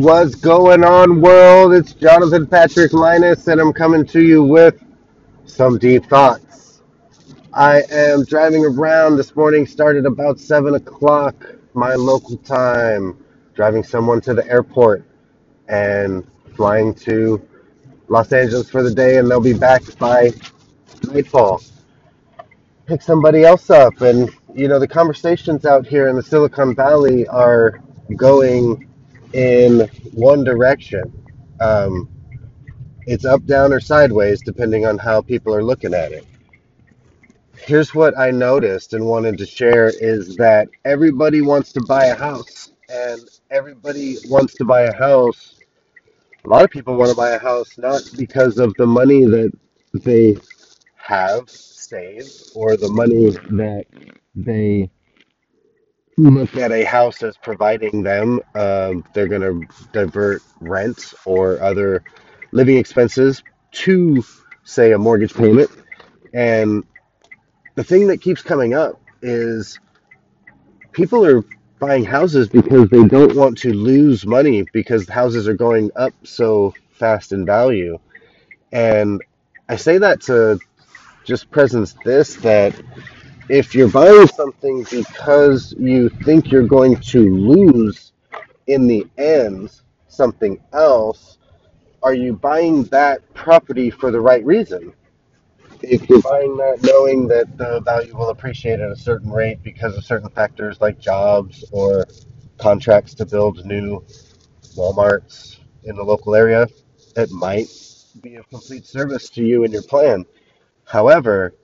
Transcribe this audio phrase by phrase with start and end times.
[0.00, 1.74] What's going on, world?
[1.74, 4.82] It's Jonathan Patrick Linus, and I'm coming to you with
[5.44, 6.80] some deep thoughts.
[7.52, 11.34] I am driving around this morning, started about 7 o'clock,
[11.74, 13.22] my local time,
[13.54, 15.04] driving someone to the airport
[15.68, 17.46] and flying to
[18.08, 20.30] Los Angeles for the day, and they'll be back by
[21.02, 21.60] nightfall.
[22.86, 27.28] Pick somebody else up, and you know, the conversations out here in the Silicon Valley
[27.28, 27.82] are
[28.16, 28.88] going
[29.34, 31.12] in one direction.
[31.60, 32.08] Um,
[33.06, 36.26] it's up, down, or sideways, depending on how people are looking at it.
[37.56, 42.14] Here's what I noticed and wanted to share is that everybody wants to buy a
[42.14, 45.56] house, and everybody wants to buy a house.
[46.44, 49.52] A lot of people want to buy a house not because of the money that
[49.94, 50.36] they
[50.96, 53.84] have saved or the money that
[54.34, 54.90] they
[56.16, 58.40] look at a house as providing them.
[58.54, 62.04] Um, they're going to divert rent or other
[62.52, 64.24] living expenses to,
[64.64, 65.70] say, a mortgage payment.
[66.34, 66.84] And
[67.74, 69.78] the thing that keeps coming up is
[70.92, 71.42] people are
[71.78, 76.74] buying houses because they don't want to lose money because houses are going up so
[76.92, 77.98] fast in value.
[78.72, 79.22] And
[79.68, 80.58] I say that to
[81.24, 82.74] just presence this that
[83.48, 88.12] if you're buying something because you think you're going to lose
[88.66, 89.70] in the end
[90.08, 91.38] something else,
[92.02, 94.92] are you buying that property for the right reason?
[95.82, 99.96] If you're buying that knowing that the value will appreciate at a certain rate because
[99.96, 102.06] of certain factors like jobs or
[102.58, 104.04] contracts to build new
[104.76, 106.68] Walmarts in the local area,
[107.16, 107.66] it might
[108.20, 110.24] be of complete service to you and your plan.
[110.84, 111.54] However,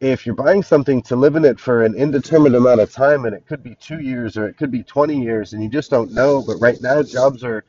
[0.00, 3.34] if you're buying something to live in it for an indeterminate amount of time, and
[3.34, 6.12] it could be two years or it could be 20 years, and you just don't
[6.12, 7.64] know, but right now jobs are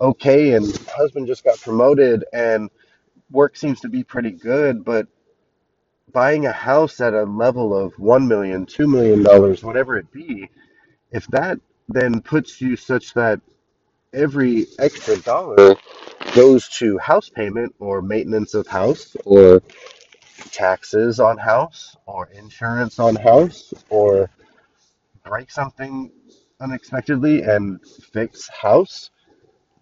[0.00, 0.66] okay, and
[0.96, 2.70] husband just got promoted, and
[3.30, 5.06] work seems to be pretty good, but
[6.12, 10.50] buying a house at a level of one million, two million dollars, whatever it be,
[11.12, 13.40] if that then puts you such that
[14.12, 15.76] every extra dollar
[16.34, 19.62] goes to house payment or maintenance of house or
[20.52, 24.30] taxes on house or insurance on house or
[25.24, 26.10] break something
[26.60, 27.80] unexpectedly and
[28.12, 29.10] fix house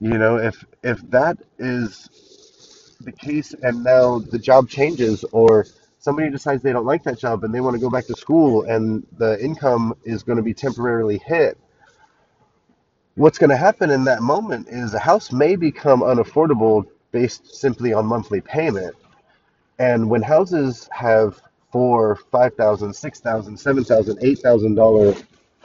[0.01, 5.67] you know if if that is the case and now the job changes or
[5.99, 8.63] somebody decides they don't like that job and they want to go back to school
[8.65, 11.59] and the income is going to be temporarily hit
[13.15, 17.93] what's going to happen in that moment is a house may become unaffordable based simply
[17.93, 18.95] on monthly payment
[19.78, 21.41] and when houses have
[21.72, 25.15] four, five thousand, six thousand, seven thousand, eight thousand dollar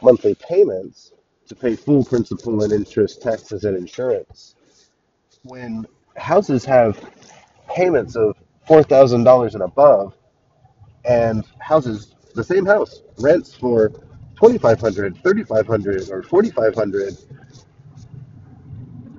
[0.02, 1.14] monthly payments
[1.48, 4.56] to pay full principal and interest, taxes, and insurance,
[5.44, 5.86] when
[6.18, 7.00] houses have
[7.70, 8.36] payments of
[8.68, 10.16] four thousand dollars and above,
[11.06, 13.92] and houses the same house rents for
[14.36, 17.18] twenty five hundred, thirty five hundred, or forty five hundred,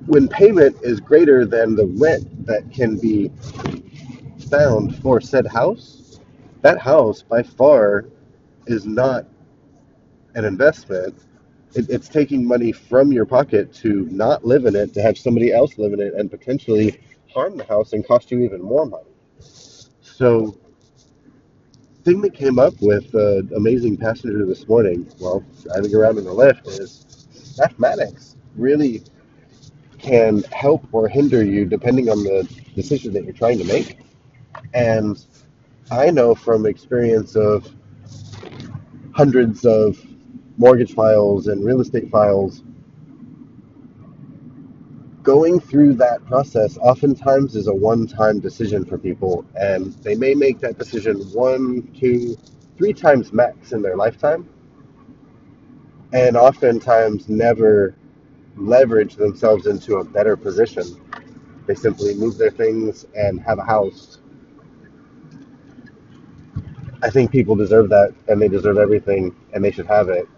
[0.06, 3.30] when payment is greater than the rent that can be
[4.44, 6.20] found for said house,
[6.62, 8.06] that house by far
[8.66, 9.26] is not
[10.34, 11.14] an investment.
[11.74, 15.52] It, it's taking money from your pocket to not live in it, to have somebody
[15.52, 17.00] else live in it, and potentially
[17.32, 19.10] harm the house and cost you even more money.
[20.00, 20.56] So,
[22.04, 26.24] thing that came up with the uh, amazing passenger this morning while driving around in
[26.24, 27.26] the Lyft is
[27.58, 29.02] mathematics really
[29.98, 33.98] can help or hinder you depending on the decision that you're trying to make.
[34.74, 35.24] And
[35.90, 37.72] I know from experience of
[39.14, 39.98] hundreds of
[40.58, 42.64] mortgage files and real estate files,
[45.22, 49.44] going through that process oftentimes is a one time decision for people.
[49.54, 52.36] And they may make that decision one, two,
[52.76, 54.48] three times max in their lifetime,
[56.12, 57.96] and oftentimes never
[58.56, 60.84] leverage themselves into a better position.
[61.66, 64.18] They simply move their things and have a house
[67.04, 70.28] I think people deserve that, and they deserve everything, and they should have it.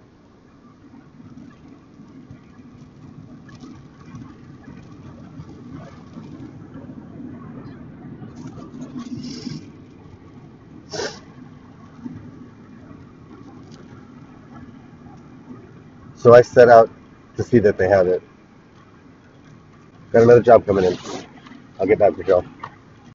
[16.17, 16.91] So I set out
[17.37, 18.23] to see that they have it.
[20.13, 20.99] Got another job coming in.
[21.81, 22.45] I'll get back to y'all.